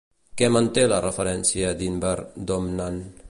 Què 0.41 0.47
manté 0.53 0.85
la 0.91 1.01
referència 1.03 1.71
d'Inber 1.83 2.17
Domnann? 2.53 3.03